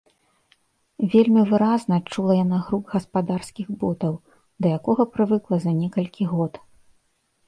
Вельмі 1.15 1.41
выразна 1.49 1.95
чула 2.15 2.37
яна 2.43 2.59
грук 2.69 2.85
гаспадарскіх 2.95 3.67
ботаў, 3.81 4.13
да 4.67 4.71
якога 4.79 5.07
прывыкла 5.19 5.55
за 5.67 5.71
некалькі 5.83 6.23
год. 6.33 6.53